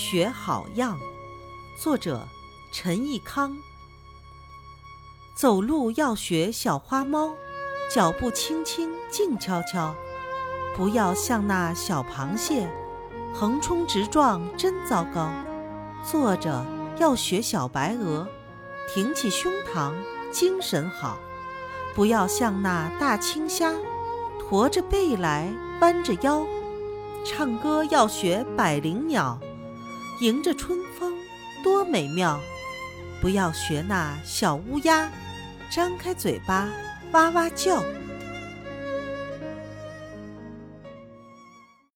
[0.00, 0.98] 学好样。
[1.76, 2.26] 作者：
[2.72, 3.54] 陈义康。
[5.34, 7.34] 走路要学小花猫，
[7.90, 9.94] 脚步轻轻，静悄悄，
[10.74, 12.66] 不要像那小螃蟹，
[13.34, 15.28] 横冲直撞，真糟糕。
[16.02, 16.64] 坐着
[16.98, 18.26] 要学小白鹅，
[18.88, 19.92] 挺起胸膛，
[20.32, 21.18] 精神好，
[21.94, 23.74] 不要像那大青虾，
[24.38, 26.46] 驼着背来，弯着腰。
[27.22, 29.38] 唱歌要学百灵鸟，
[30.20, 31.14] 迎着春风
[31.62, 32.40] 多美妙。
[33.20, 35.10] 不要学那小乌鸦，
[35.70, 36.68] 张开嘴巴
[37.12, 37.82] 哇哇叫。